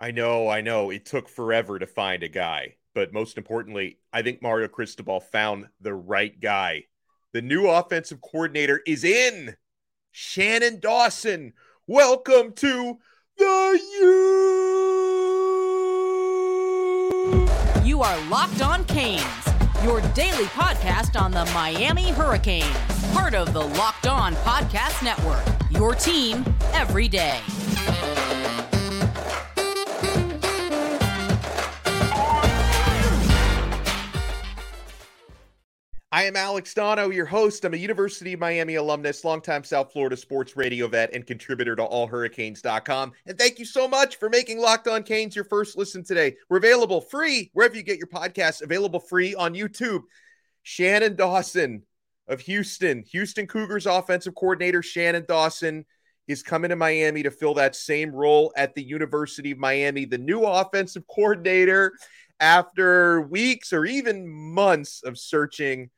[0.00, 0.90] I know, I know.
[0.90, 2.76] It took forever to find a guy.
[2.94, 6.84] But most importantly, I think Mario Cristobal found the right guy.
[7.32, 9.56] The new offensive coordinator is in.
[10.12, 11.52] Shannon Dawson.
[11.88, 12.98] Welcome to
[13.38, 14.08] the U.
[17.84, 19.24] You are Locked On Canes,
[19.82, 22.68] your daily podcast on the Miami Hurricanes,
[23.12, 25.44] part of the Locked On Podcast Network.
[25.72, 27.40] Your team every day.
[36.18, 37.64] I am Alex Donno, your host.
[37.64, 41.82] I'm a University of Miami alumnus, longtime South Florida sports radio vet, and contributor to
[41.84, 43.12] allhurricanes.com.
[43.26, 46.34] And thank you so much for making Locked On Canes your first listen today.
[46.50, 50.00] We're available free wherever you get your podcasts, available free on YouTube.
[50.64, 51.84] Shannon Dawson
[52.26, 55.86] of Houston, Houston Cougars offensive coordinator Shannon Dawson
[56.26, 60.18] is coming to Miami to fill that same role at the University of Miami, the
[60.18, 61.92] new offensive coordinator
[62.40, 65.90] after weeks or even months of searching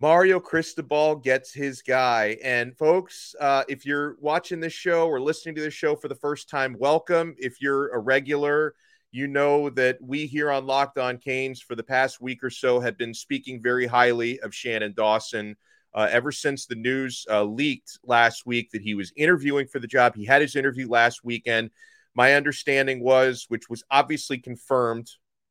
[0.00, 2.38] Mario Cristobal gets his guy.
[2.42, 6.14] And folks, uh, if you're watching this show or listening to this show for the
[6.14, 7.34] first time, welcome.
[7.36, 8.74] If you're a regular,
[9.12, 12.80] you know that we here on Locked On Canes for the past week or so
[12.80, 15.54] have been speaking very highly of Shannon Dawson.
[15.92, 19.86] Uh, ever since the news uh, leaked last week that he was interviewing for the
[19.86, 21.68] job, he had his interview last weekend.
[22.14, 25.10] My understanding was, which was obviously confirmed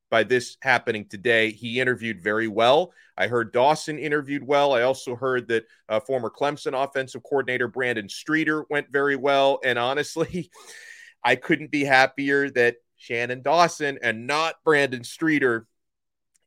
[0.09, 1.51] by this happening today.
[1.51, 2.93] He interviewed very well.
[3.17, 4.73] I heard Dawson interviewed well.
[4.73, 9.59] I also heard that uh, former Clemson offensive coordinator Brandon Streeter went very well.
[9.63, 10.49] And honestly,
[11.23, 15.67] I couldn't be happier that Shannon Dawson and not Brandon Streeter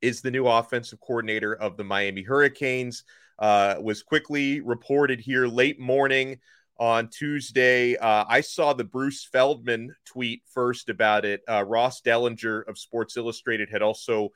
[0.00, 3.04] is the new offensive coordinator of the Miami Hurricanes.
[3.38, 6.38] Uh, was quickly reported here late morning
[6.82, 7.96] on Tuesday.
[7.96, 11.40] Uh, I saw the Bruce Feldman tweet first about it.
[11.48, 14.30] Uh, Ross Dellenger of Sports Illustrated had also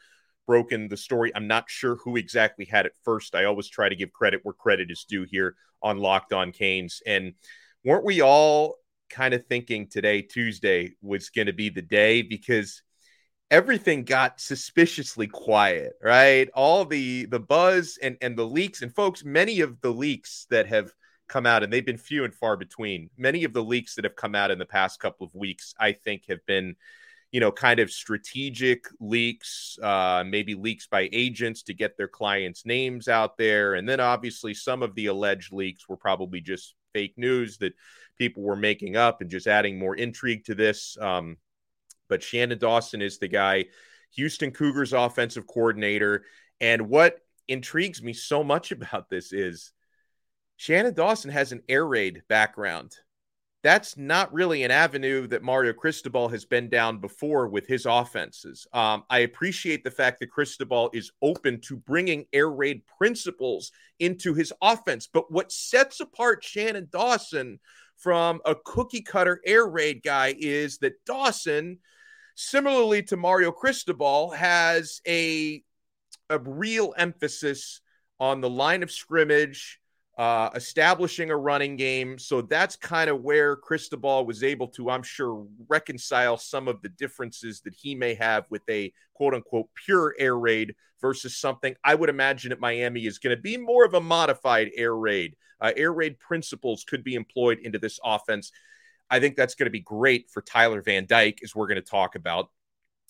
[0.46, 1.32] broken the story.
[1.34, 3.34] I'm not sure who exactly had it first.
[3.34, 7.02] I always try to give credit where credit is due here on Locked On Canes.
[7.04, 7.34] And
[7.82, 8.76] weren't we all
[9.10, 12.80] kind of thinking today, Tuesday, was going to be the day because
[13.50, 16.48] everything got suspiciously quiet, right?
[16.54, 20.68] All the the buzz and and the leaks and folks, many of the leaks that
[20.68, 20.92] have–
[21.28, 23.10] come out, and they've been few and far between.
[23.16, 25.92] Many of the leaks that have come out in the past couple of weeks, I
[25.92, 26.76] think, have been,
[27.32, 32.64] you know, kind of strategic leaks, uh, maybe leaks by agents to get their clients'
[32.64, 33.74] names out there.
[33.74, 37.74] And then obviously, some of the alleged leaks were probably just fake news that
[38.18, 40.96] people were making up and just adding more intrigue to this.
[41.00, 41.36] Um,
[42.08, 43.66] but Shannon Dawson is the guy,
[44.14, 46.24] Houston Cougars offensive coordinator.
[46.60, 49.72] And what intrigues me so much about this is
[50.56, 52.96] Shannon Dawson has an air raid background.
[53.62, 58.66] That's not really an avenue that Mario Cristobal has been down before with his offenses.
[58.72, 64.34] Um, I appreciate the fact that Cristobal is open to bringing air raid principles into
[64.34, 65.08] his offense.
[65.12, 67.58] But what sets apart Shannon Dawson
[67.96, 71.78] from a cookie cutter air raid guy is that Dawson,
[72.36, 75.62] similarly to Mario Cristobal, has a,
[76.30, 77.80] a real emphasis
[78.20, 79.80] on the line of scrimmage
[80.16, 82.18] uh, establishing a running game.
[82.18, 86.88] So that's kind of where Cristobal was able to, I'm sure, reconcile some of the
[86.88, 91.94] differences that he may have with a quote unquote pure air raid versus something I
[91.94, 95.36] would imagine at Miami is going to be more of a modified air raid.
[95.60, 98.52] Uh, air raid principles could be employed into this offense.
[99.10, 101.82] I think that's going to be great for Tyler Van Dyke, as we're going to
[101.82, 102.50] talk about.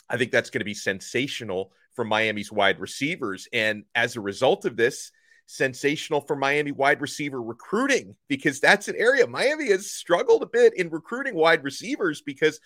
[0.08, 3.48] I think that's going to be sensational for Miami's wide receivers.
[3.52, 5.10] And as a result of this,
[5.46, 10.74] sensational for Miami wide receiver recruiting because that's an area Miami has struggled a bit
[10.74, 12.60] in recruiting wide receivers because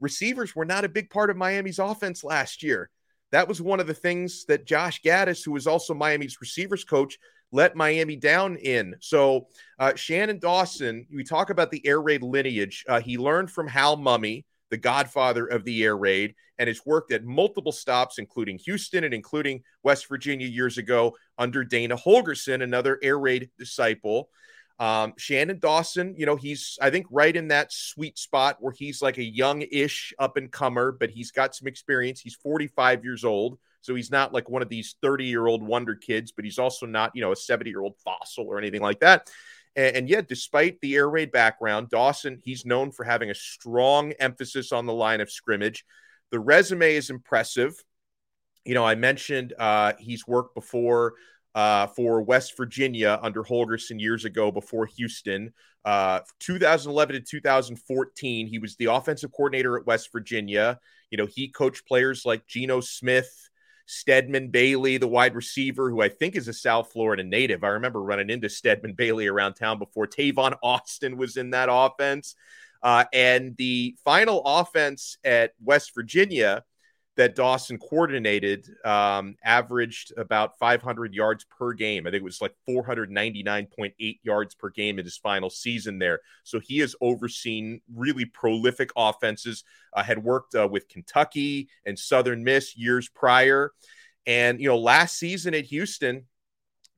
[0.00, 2.88] receivers were not a big part of Miami's offense last year.
[3.32, 7.18] That was one of the things that Josh Gattis, who was also Miami's receivers coach,
[7.52, 8.94] let Miami down in.
[9.00, 9.48] So,
[9.78, 12.84] uh, Shannon Dawson, we talk about the air raid lineage.
[12.88, 17.12] Uh, he learned from Hal Mumme, the godfather of the air raid, and has worked
[17.12, 23.00] at multiple stops, including Houston and including West Virginia years ago under Dana Holgorsen, another
[23.02, 24.28] air raid disciple.
[24.78, 29.02] Um, Shannon Dawson, you know, he's, I think, right in that sweet spot where he's
[29.02, 32.20] like a young ish up and comer, but he's got some experience.
[32.20, 33.58] He's 45 years old.
[33.80, 36.86] So he's not like one of these 30 year old wonder kids, but he's also
[36.86, 39.28] not, you know, a 70 year old fossil or anything like that.
[39.76, 44.12] And, and yet, despite the air raid background, Dawson, he's known for having a strong
[44.12, 45.84] emphasis on the line of scrimmage.
[46.30, 47.74] The resume is impressive.
[48.64, 51.14] You know, I mentioned uh, he's worked before
[51.54, 55.52] uh, for West Virginia under Holgorsen years ago before Houston.
[55.84, 60.78] Uh, 2011 to 2014, he was the offensive coordinator at West Virginia.
[61.10, 63.48] You know, he coached players like Geno Smith,
[63.86, 67.64] Stedman Bailey, the wide receiver, who I think is a South Florida native.
[67.64, 70.06] I remember running into Stedman Bailey around town before.
[70.06, 72.36] Tavon Austin was in that offense.
[72.82, 76.64] Uh, and the final offense at West Virginia
[77.16, 82.06] that Dawson coordinated um, averaged about 500 yards per game.
[82.06, 86.20] I think it was like 499.8 yards per game in his final season there.
[86.44, 92.44] So he has overseen really prolific offenses, uh, had worked uh, with Kentucky and Southern
[92.44, 93.72] Miss years prior.
[94.26, 96.26] And, you know, last season at Houston,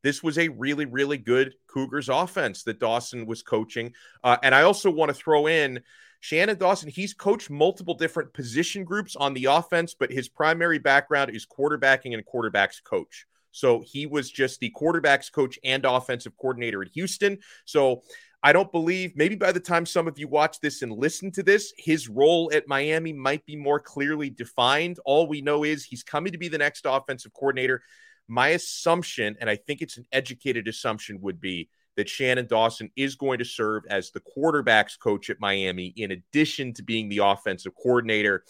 [0.02, 3.94] this was a really, really good Cougars offense that Dawson was coaching.
[4.22, 5.80] Uh, and I also want to throw in
[6.22, 11.34] Shannon Dawson, he's coached multiple different position groups on the offense, but his primary background
[11.34, 13.26] is quarterbacking and quarterbacks coach.
[13.50, 17.38] So he was just the quarterbacks coach and offensive coordinator at Houston.
[17.64, 18.04] So
[18.40, 21.42] I don't believe, maybe by the time some of you watch this and listen to
[21.42, 25.00] this, his role at Miami might be more clearly defined.
[25.04, 27.82] All we know is he's coming to be the next offensive coordinator.
[28.28, 33.14] My assumption, and I think it's an educated assumption, would be that Shannon Dawson is
[33.16, 37.72] going to serve as the quarterbacks coach at Miami, in addition to being the offensive
[37.74, 38.44] coordinator.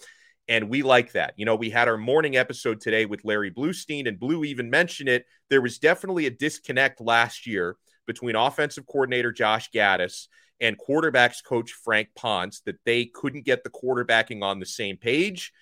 [0.49, 1.35] And we like that.
[1.37, 5.09] You know, we had our morning episode today with Larry Blustein, and Blue even mentioned
[5.09, 5.25] it.
[5.51, 10.27] There was definitely a disconnect last year between offensive coordinator Josh Gattis
[10.61, 15.53] and quarterbacks coach Frank Ponce that they couldn't get the quarterbacking on the same page.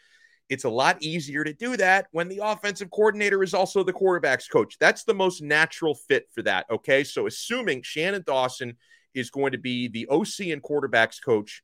[0.51, 4.49] It's a lot easier to do that when the offensive coordinator is also the quarterback's
[4.49, 4.77] coach.
[4.81, 6.67] That's the most natural fit for that.
[6.69, 7.05] Okay.
[7.05, 8.77] So, assuming Shannon Dawson
[9.15, 11.63] is going to be the OC and quarterbacks coach,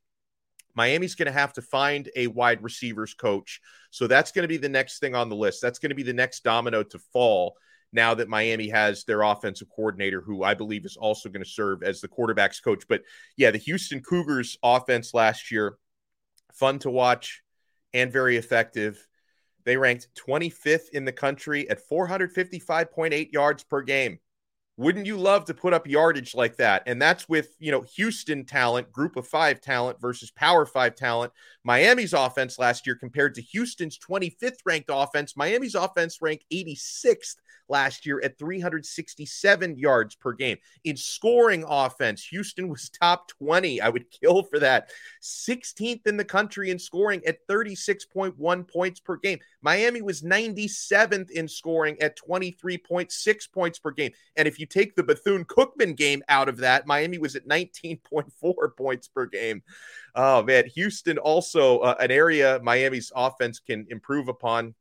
[0.73, 3.59] Miami's going to have to find a wide receivers coach.
[3.91, 5.61] So, that's going to be the next thing on the list.
[5.61, 7.57] That's going to be the next domino to fall
[7.91, 11.83] now that Miami has their offensive coordinator, who I believe is also going to serve
[11.83, 12.85] as the quarterback's coach.
[12.87, 13.01] But
[13.35, 15.77] yeah, the Houston Cougars offense last year,
[16.53, 17.43] fun to watch
[17.93, 19.07] and very effective.
[19.65, 24.19] They ranked 25th in the country at 455.8 yards per game.
[24.77, 26.83] Wouldn't you love to put up yardage like that?
[26.85, 31.33] And that's with, you know, Houston talent, group of five talent versus power five talent.
[31.63, 35.35] Miami's offense last year compared to Houston's 25th ranked offense.
[35.35, 37.37] Miami's offense ranked 86th
[37.69, 40.57] last year at 367 yards per game.
[40.83, 43.81] In scoring offense, Houston was top 20.
[43.81, 44.89] I would kill for that.
[45.21, 49.39] 16th in the country in scoring at 36.1 points per game.
[49.61, 54.11] Miami was 97th in scoring at 23.6 points per game.
[54.35, 58.77] And if you take the Bethune Cookman game out of that, Miami was at 19.4
[58.77, 59.61] points per game.
[60.15, 60.65] Oh, man.
[60.73, 64.73] Houston also uh, an area Miami's offense can improve upon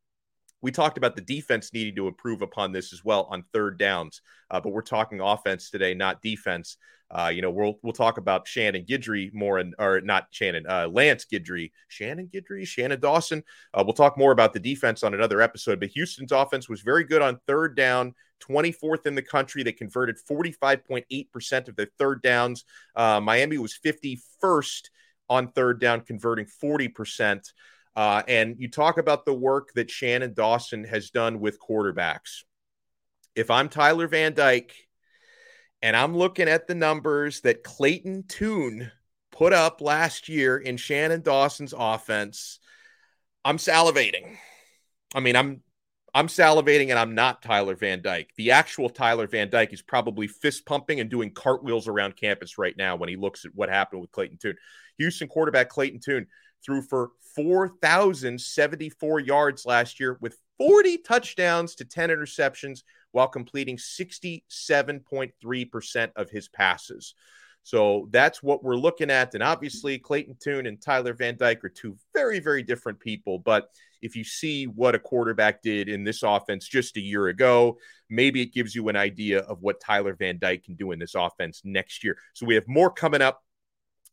[0.67, 4.21] we talked about the defense needing to improve upon this as well on third downs,
[4.51, 6.77] uh, but we're talking offense today, not defense.
[7.09, 10.89] Uh, you know, we'll we'll talk about Shannon Guidry more, and or not Shannon, uh,
[10.89, 13.45] Lance Guidry, Shannon Guidry, Shannon Dawson.
[13.73, 15.79] Uh, we'll talk more about the defense on another episode.
[15.79, 19.63] But Houston's offense was very good on third down, 24th in the country.
[19.63, 22.65] They converted 45.8 percent of their third downs.
[22.97, 24.91] Uh, Miami was 51st
[25.29, 27.53] on third down, converting 40 percent.
[27.97, 32.45] Uh, and you talk about the work that Shannon Dawson has done with quarterbacks.
[33.35, 34.75] If I'm Tyler Van Dyke
[35.81, 38.93] and I'm looking at the numbers that Clayton Tune
[39.33, 42.59] put up last year in Shannon Dawson's offense,
[43.47, 44.37] I'm salivating.
[45.15, 45.63] I mean, I'm
[46.15, 48.31] I'm salivating and I'm not Tyler Van Dyke.
[48.37, 52.77] The actual Tyler Van Dyke is probably fist pumping and doing cartwheels around campus right
[52.77, 54.57] now when he looks at what happened with Clayton Tune.
[54.99, 56.27] Houston quarterback Clayton Tune
[56.67, 62.83] threw for 4,074 yards last year with 40 touchdowns to 10 interceptions
[63.13, 67.15] while completing 67.3% of his passes.
[67.63, 69.33] So that's what we're looking at.
[69.35, 73.41] And obviously, Clayton Tune and Tyler Van Dyke are two very, very different people.
[73.41, 73.71] But
[74.03, 78.41] if you see what a quarterback did in this offense just a year ago, maybe
[78.41, 81.63] it gives you an idea of what Tyler Van Dyke can do in this offense
[81.65, 82.17] next year.
[82.35, 83.43] So we have more coming up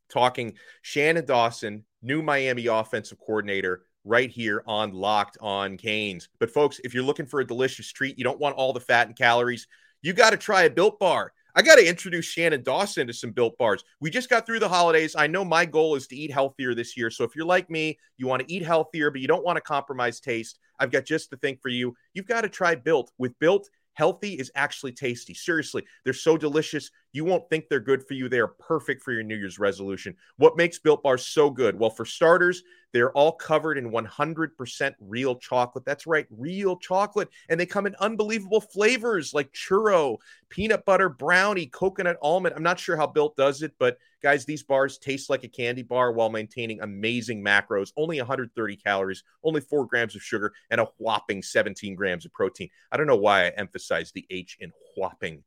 [0.10, 6.30] talking Shannon Dawson, new Miami offensive coordinator, right here on Locked on Canes.
[6.40, 9.08] But folks, if you're looking for a delicious treat, you don't want all the fat
[9.08, 9.68] and calories,
[10.02, 11.32] you got to try a built bar.
[11.56, 13.84] I got to introduce Shannon Dawson to some built bars.
[14.02, 15.16] We just got through the holidays.
[15.16, 17.12] I know my goal is to eat healthier this year.
[17.12, 19.62] So if you're like me, you want to eat healthier, but you don't want to
[19.62, 21.96] compromise taste, I've got just the thing for you.
[22.14, 23.12] You've got to try built.
[23.20, 25.36] With built, healthy is actually tasty.
[25.36, 26.90] Seriously, they're so delicious.
[27.14, 28.28] You won't think they're good for you.
[28.28, 30.16] They are perfect for your New Year's resolution.
[30.38, 31.78] What makes Built Bars so good?
[31.78, 35.86] Well, for starters, they're all covered in 100% real chocolate.
[35.86, 37.30] That's right, real chocolate.
[37.50, 40.18] And they come in unbelievable flavors like churro,
[40.50, 42.56] peanut butter, brownie, coconut almond.
[42.56, 45.84] I'm not sure how Built does it, but guys, these bars taste like a candy
[45.84, 47.92] bar while maintaining amazing macros.
[47.96, 52.70] Only 130 calories, only four grams of sugar, and a whopping 17 grams of protein.
[52.92, 55.44] I don't know why I emphasize the H in whopping.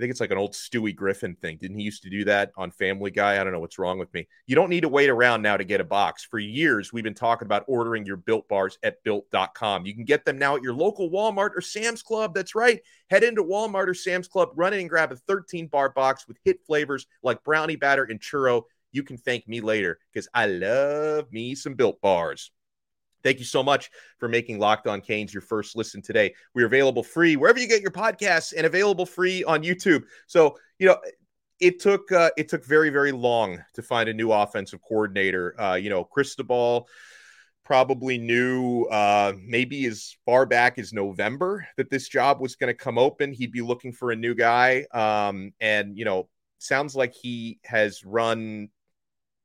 [0.00, 1.58] I think it's like an old Stewie Griffin thing.
[1.58, 3.38] Didn't he used to do that on Family Guy?
[3.38, 4.26] I don't know what's wrong with me.
[4.46, 6.24] You don't need to wait around now to get a box.
[6.24, 9.84] For years, we've been talking about ordering your built bars at built.com.
[9.84, 12.32] You can get them now at your local Walmart or Sam's Club.
[12.32, 12.80] That's right.
[13.10, 16.38] Head into Walmart or Sam's Club, run in and grab a 13 bar box with
[16.44, 18.62] hit flavors like brownie batter and churro.
[18.92, 22.50] You can thank me later because I love me some built bars.
[23.22, 26.34] Thank you so much for making Locked On Canes your first listen today.
[26.54, 30.04] We're available free wherever you get your podcasts and available free on YouTube.
[30.26, 30.98] So, you know,
[31.60, 35.60] it took uh, it took very very long to find a new offensive coordinator.
[35.60, 36.88] Uh, you know, Cristobal
[37.64, 42.74] probably knew uh, maybe as far back as November that this job was going to
[42.74, 43.32] come open.
[43.32, 48.04] He'd be looking for a new guy, um, and you know, sounds like he has
[48.04, 48.70] run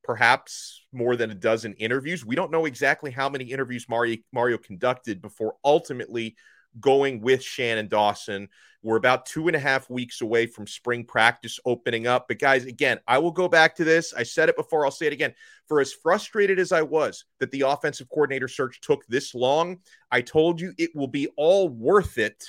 [0.06, 2.24] perhaps more than a dozen interviews.
[2.26, 6.36] We don't know exactly how many interviews Mario, Mario conducted before ultimately
[6.80, 8.50] going with Shannon Dawson.
[8.84, 12.28] We're about two and a half weeks away from spring practice opening up.
[12.28, 14.14] But, guys, again, I will go back to this.
[14.14, 15.34] I said it before, I'll say it again.
[15.68, 19.80] For as frustrated as I was that the offensive coordinator search took this long,
[20.12, 22.46] I told you it will be all worth it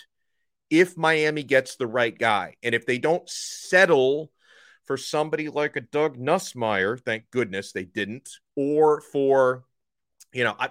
[0.68, 2.56] if Miami gets the right guy.
[2.62, 4.30] And if they don't settle
[4.86, 9.64] for somebody like a Doug Nussmeier, thank goodness they didn't, or for,
[10.32, 10.70] you know, I,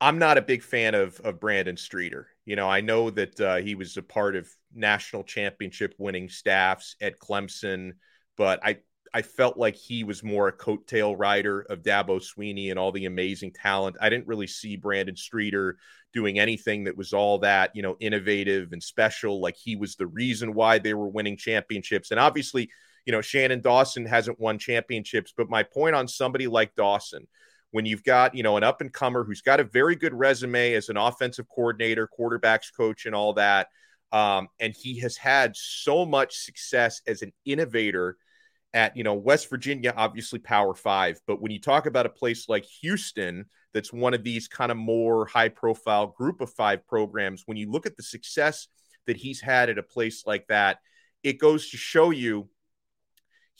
[0.00, 2.28] I'm not a big fan of of Brandon Streeter.
[2.44, 6.94] You know, I know that uh, he was a part of national championship winning staffs
[7.00, 7.92] at Clemson,
[8.36, 8.78] but I
[9.12, 13.06] I felt like he was more a coattail rider of Dabo Swinney and all the
[13.06, 13.96] amazing talent.
[14.00, 15.78] I didn't really see Brandon Streeter
[16.12, 19.40] doing anything that was all that, you know, innovative and special.
[19.40, 22.10] Like he was the reason why they were winning championships.
[22.10, 22.70] And obviously,
[23.08, 25.32] you know, Shannon Dawson hasn't won championships.
[25.34, 27.26] But my point on somebody like Dawson,
[27.70, 30.74] when you've got, you know, an up and comer who's got a very good resume
[30.74, 33.68] as an offensive coordinator, quarterbacks coach, and all that.
[34.12, 38.18] Um, and he has had so much success as an innovator
[38.74, 41.18] at, you know, West Virginia, obviously Power Five.
[41.26, 44.76] But when you talk about a place like Houston, that's one of these kind of
[44.76, 48.68] more high profile group of five programs, when you look at the success
[49.06, 50.80] that he's had at a place like that,
[51.22, 52.50] it goes to show you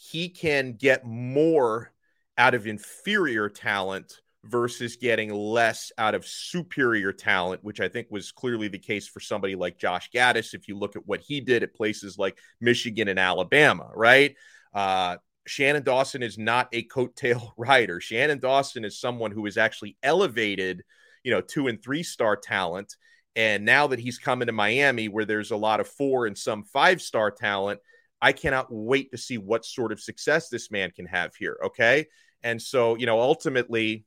[0.00, 1.90] he can get more
[2.36, 8.30] out of inferior talent versus getting less out of superior talent, which I think was
[8.30, 10.54] clearly the case for somebody like Josh Gattis.
[10.54, 14.36] If you look at what he did at places like Michigan and Alabama, right?
[14.72, 15.16] Uh,
[15.48, 18.00] Shannon Dawson is not a coattail rider.
[18.00, 20.84] Shannon Dawson is someone who is actually elevated,
[21.24, 22.94] you know, two and three star talent.
[23.34, 26.62] And now that he's coming to Miami, where there's a lot of four and some
[26.62, 27.80] five star talent,
[28.20, 31.56] I cannot wait to see what sort of success this man can have here.
[31.66, 32.06] Okay.
[32.42, 34.04] And so, you know, ultimately,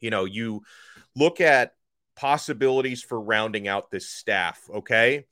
[0.00, 0.62] you know, you
[1.16, 1.72] look at
[2.16, 4.60] possibilities for rounding out this staff.
[4.74, 5.26] Okay.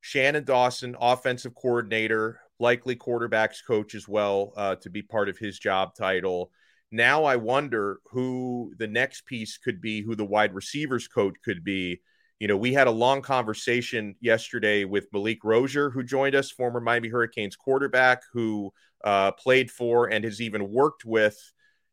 [0.00, 5.58] Shannon Dawson, offensive coordinator, likely quarterbacks coach as well uh, to be part of his
[5.58, 6.50] job title.
[6.92, 11.64] Now I wonder who the next piece could be, who the wide receivers coach could
[11.64, 12.00] be
[12.38, 16.80] you know, we had a long conversation yesterday with Malik Rosier, who joined us, former
[16.80, 18.72] Miami Hurricanes quarterback, who
[19.04, 21.38] uh, played for and has even worked with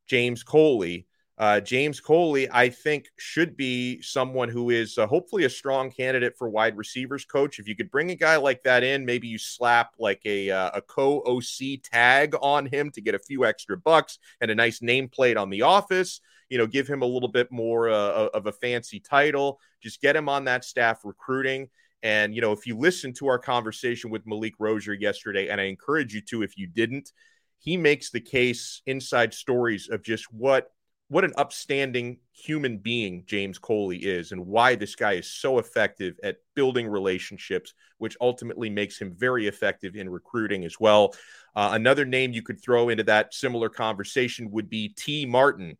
[0.08, 1.08] James Coley.
[1.38, 6.38] Uh, James Coley, I think, should be someone who is uh, hopefully a strong candidate
[6.38, 7.58] for wide receivers coach.
[7.58, 10.72] If you could bring a guy like that in, maybe you slap like a uh,
[10.76, 14.80] a co OC tag on him to get a few extra bucks and a nice
[14.80, 16.22] nameplate on the office
[16.54, 19.60] you know, give him a little bit more uh, of a fancy title.
[19.82, 21.68] Just get him on that staff recruiting.
[22.04, 25.64] And, you know, if you listen to our conversation with Malik Rosier yesterday, and I
[25.64, 27.12] encourage you to if you didn't,
[27.58, 30.70] he makes the case inside stories of just what
[31.08, 36.16] what an upstanding human being James Coley is and why this guy is so effective
[36.24, 41.14] at building relationships, which ultimately makes him very effective in recruiting as well.
[41.56, 45.78] Uh, another name you could throw into that similar conversation would be Tee Martin,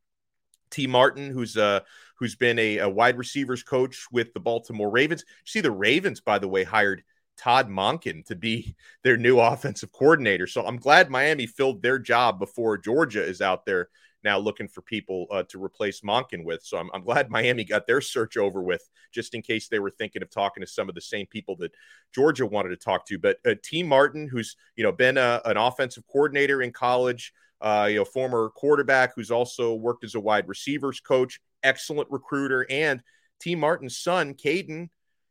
[0.74, 1.82] Tee Martin, who's uh
[2.18, 5.24] who's been a, a, wide receivers coach with the Baltimore Ravens.
[5.28, 7.04] You see, the Ravens, by the way, hired
[7.38, 10.48] Todd Monken to be their new offensive coordinator.
[10.48, 13.90] So I'm glad Miami filled their job before Georgia is out there
[14.24, 16.64] now looking for people uh, to replace Monken with.
[16.64, 19.92] So I'm, I'm glad Miami got their search over with, just in case they were
[19.92, 21.74] thinking of talking to some of the same people that
[22.14, 23.20] Georgia wanted to talk to.
[23.20, 27.88] But uh, Tee Martin, who's you know been a, an offensive coordinator in college, uh,
[27.90, 33.02] you know, former quarterback who's also worked as a wide receivers coach, excellent recruiter, and
[33.40, 34.90] Tee Martin's son, Caden,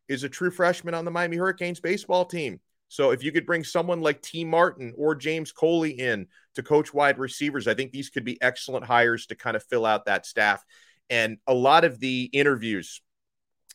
[0.08, 2.58] is a true freshman on the Miami Hurricanes baseball team.
[2.88, 6.92] So if you could bring someone like Tee Martin or James Coley in to coach
[6.92, 10.26] wide receivers, I think these could be excellent hires to kind of fill out that
[10.26, 10.64] staff.
[11.10, 13.02] And a lot of the interviews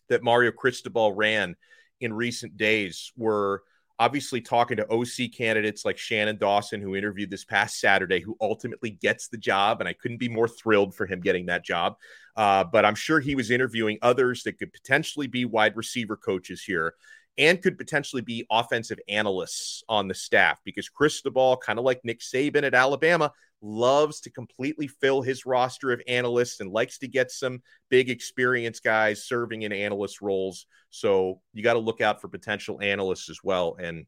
[0.09, 1.55] that Mario Cristobal ran
[1.99, 3.63] in recent days were
[3.99, 8.91] obviously talking to OC candidates like Shannon Dawson, who interviewed this past Saturday, who ultimately
[8.91, 9.79] gets the job.
[9.79, 11.95] And I couldn't be more thrilled for him getting that job.
[12.35, 16.63] Uh, but I'm sure he was interviewing others that could potentially be wide receiver coaches
[16.63, 16.93] here
[17.37, 22.01] and could potentially be offensive analysts on the staff because Chris Cristobal, kind of like
[22.03, 27.07] Nick Saban at Alabama, loves to completely fill his roster of analysts and likes to
[27.07, 30.65] get some big experience guys serving in analyst roles.
[30.89, 33.77] So you got to look out for potential analysts as well.
[33.79, 34.05] And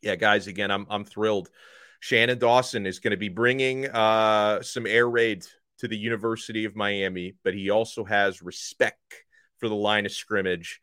[0.00, 1.48] yeah, guys, again, I'm I'm thrilled.
[2.00, 5.46] Shannon Dawson is going to be bringing uh, some air raid
[5.78, 9.24] to the University of Miami, but he also has respect
[9.58, 10.80] for the line of scrimmage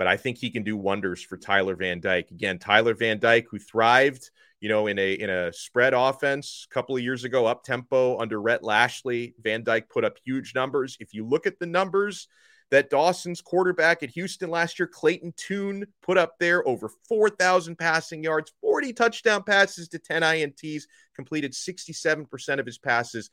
[0.00, 2.30] but I think he can do wonders for Tyler Van Dyke.
[2.30, 6.72] Again, Tyler Van Dyke, who thrived, you know, in a in a spread offense a
[6.72, 9.34] couple of years ago, up tempo under Rhett Lashlee.
[9.42, 10.96] Van Dyke put up huge numbers.
[11.00, 12.28] If you look at the numbers
[12.70, 18.24] that Dawson's quarterback at Houston last year, Clayton Tune, put up there over 4,000 passing
[18.24, 23.28] yards, 40 touchdown passes to 10 INTs, completed 67% of his passes.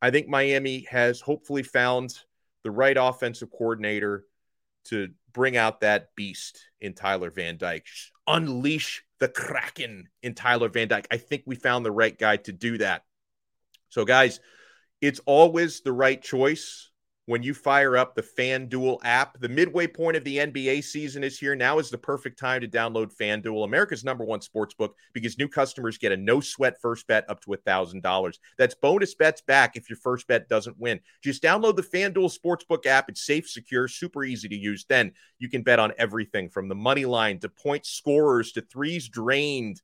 [0.00, 2.18] I think Miami has hopefully found
[2.64, 4.24] the right offensive coordinator
[4.88, 7.86] to bring out that beast in Tyler Van Dyke,
[8.26, 11.06] unleash the Kraken in Tyler Van Dyke.
[11.10, 13.02] I think we found the right guy to do that.
[13.88, 14.40] So, guys,
[15.00, 16.90] it's always the right choice
[17.26, 19.38] when you fire up the FanDuel app.
[19.40, 21.54] The midway point of the NBA season is here.
[21.54, 25.48] Now is the perfect time to download FanDuel, America's number one sports book, because new
[25.48, 28.38] customers get a no sweat first bet up to $1,000.
[28.58, 31.00] That's bonus bets back if your first bet doesn't win.
[31.22, 33.08] Just download the FanDuel Sportsbook app.
[33.08, 34.84] It's safe, secure, super easy to use.
[34.88, 39.08] Then you can bet on everything from the money line to point scorers to threes
[39.08, 39.80] drained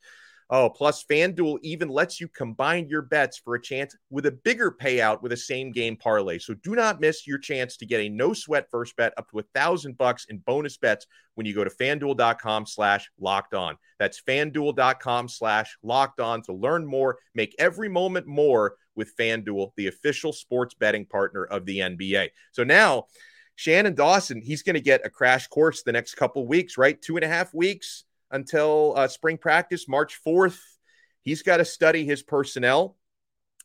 [0.55, 4.71] Oh, plus FanDuel even lets you combine your bets for a chance with a bigger
[4.71, 6.39] payout with a same game parlay.
[6.39, 9.39] So do not miss your chance to get a no sweat first bet up to
[9.39, 11.07] a thousand bucks in bonus bets
[11.37, 13.79] when you go to fanduel.com slash locked on.
[13.99, 17.17] That's fanduel.com slash locked on to learn more.
[17.35, 22.29] Make every moment more with FanDuel, the official sports betting partner of the NBA.
[22.51, 23.07] So now
[23.57, 27.01] Shannon Dawson, he's going to get a crash course the next couple weeks, right?
[27.01, 30.59] Two and a half weeks until uh, spring practice, March 4th.
[31.23, 32.97] He's got to study his personnel.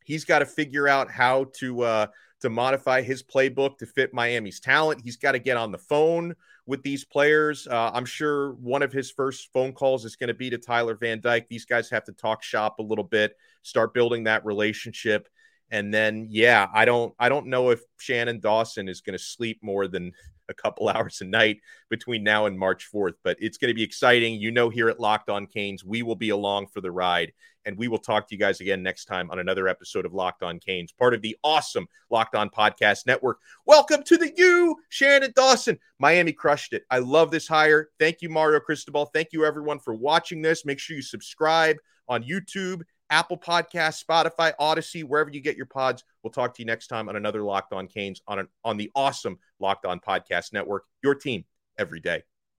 [0.06, 2.08] He's got to figure out how to uh,
[2.42, 5.02] to modify his playbook to fit Miami's talent.
[5.04, 6.36] He's got to get on the phone
[6.68, 7.68] with these players.
[7.68, 10.96] Uh, I'm sure one of his first phone calls is going to be to Tyler
[10.96, 11.48] Van Dyke.
[11.48, 15.28] These guys have to talk shop a little bit, start building that relationship.
[15.72, 19.60] And then, yeah, I don't, I don't know if Shannon Dawson is going to sleep
[19.62, 20.14] more than
[20.50, 23.16] a couple hours a night between now and March 4th.
[23.24, 24.36] But it's going to be exciting.
[24.36, 27.34] You know, here at Locked On Canes, we will be along for the ride.
[27.66, 30.42] And we will talk to you guys again next time on another episode of Locked
[30.42, 33.40] On Canes, part of the awesome Locked On Podcast Network.
[33.66, 35.78] Welcome to the U, Shannon Dawson.
[36.00, 36.84] Miami crushed it.
[36.90, 37.90] I love this hire.
[38.00, 39.08] Thank you, Mario Cristobal.
[39.08, 40.64] Thank you, everyone, for watching this.
[40.64, 41.76] Make sure you subscribe
[42.08, 46.04] on YouTube Apple Podcast, Spotify, Odyssey, wherever you get your pods.
[46.24, 48.92] We'll talk to you next time on another Locked On Canes on an, on the
[48.96, 50.84] awesome Locked On Podcast Network.
[51.04, 51.46] Your team
[51.78, 52.24] every day.